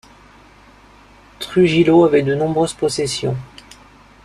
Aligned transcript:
Trujillo 1.37 2.03
avait 2.05 2.23
de 2.23 2.33
nombreuses 2.33 2.73
possessions. 2.73 3.37